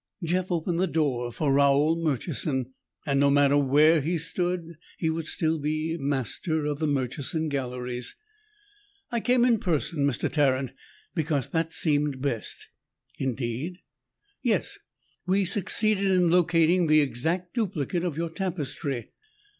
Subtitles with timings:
[0.23, 2.73] Jeff opened the door for Raold Murchison,
[3.05, 8.15] and no matter where he stood, he would still be master of the Murchison Galleries.
[9.11, 10.27] "I came in person, Mr.
[10.27, 10.71] Tarrant,
[11.13, 12.69] because that seemed best."
[13.19, 13.83] "Indeed?"
[14.41, 14.79] "Yes,
[15.27, 19.11] we succeeded in locating the exact duplicate of your tapestry."